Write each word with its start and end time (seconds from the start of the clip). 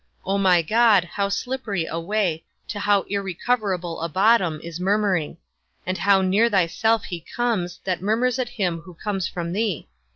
O 0.25 0.39
my 0.39 0.63
God, 0.63 1.03
how 1.03 1.29
slippery 1.29 1.85
a 1.85 1.99
way, 1.99 2.43
to 2.69 2.79
how 2.79 3.03
irrecoverable 3.03 4.01
a 4.01 4.09
bottom, 4.09 4.59
is 4.63 4.79
murmuring; 4.79 5.37
and 5.85 5.95
how 5.99 6.23
near 6.23 6.49
thyself 6.49 7.03
he 7.05 7.23
comes, 7.35 7.79
that 7.83 8.01
murmurs 8.01 8.39
at 8.39 8.49
him 8.49 8.79
who 8.79 8.95
comes 8.95 9.27
from 9.27 9.53
thee! 9.53 9.87